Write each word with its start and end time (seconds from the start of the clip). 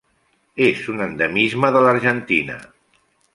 És 0.67 0.79
un 0.93 1.03
endemisme 1.07 1.71
de 1.77 1.83
l'Argentina. 1.87 2.57